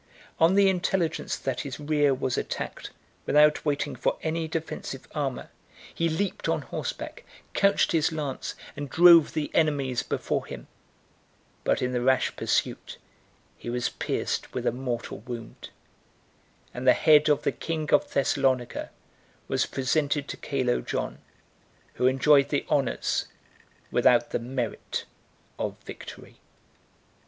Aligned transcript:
On 0.39 0.55
the 0.55 0.67
intelligence 0.67 1.35
that 1.37 1.59
his 1.61 1.79
rear 1.79 2.11
was 2.11 2.35
attacked, 2.35 2.89
without 3.27 3.63
waiting 3.63 3.95
for 3.95 4.17
any 4.23 4.47
defensive 4.47 5.07
armor, 5.13 5.51
he 5.93 6.09
leaped 6.09 6.49
on 6.49 6.63
horseback, 6.63 7.23
couched 7.53 7.91
his 7.91 8.11
lance, 8.11 8.55
and 8.75 8.89
drove 8.89 9.33
the 9.33 9.51
enemies 9.53 10.01
before 10.01 10.47
him; 10.47 10.65
but 11.63 11.83
in 11.83 11.91
the 11.91 12.01
rash 12.01 12.35
pursuit 12.35 12.97
he 13.59 13.69
was 13.69 13.89
pierced 13.89 14.55
with 14.55 14.65
a 14.65 14.71
mortal 14.71 15.19
wound; 15.19 15.69
and 16.73 16.87
the 16.87 16.93
head 16.93 17.29
of 17.29 17.43
the 17.43 17.51
king 17.51 17.93
of 17.93 18.11
Thessalonica 18.11 18.89
was 19.47 19.67
presented 19.67 20.27
to 20.29 20.35
Calo 20.37 20.81
John, 20.83 21.19
who 21.93 22.07
enjoyed 22.07 22.49
the 22.49 22.65
honors, 22.69 23.27
without 23.91 24.31
the 24.31 24.39
merit, 24.39 25.05
of 25.59 25.77
victory. 25.83 26.37